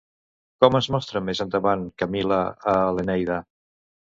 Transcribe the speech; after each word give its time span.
Com 0.63 0.77
es 0.79 0.87
mostra 0.95 1.21
més 1.27 1.43
endavant 1.45 1.85
Camil·la 2.05 2.41
a 2.73 2.75
l'Eneida? 2.97 3.37